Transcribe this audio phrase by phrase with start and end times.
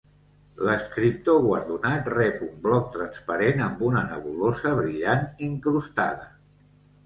[0.67, 6.31] L'escriptor guardonat rep un bloc transparent amb una nebulosa brillant incrustada.